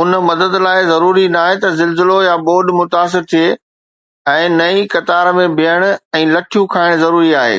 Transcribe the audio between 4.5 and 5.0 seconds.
نه ئي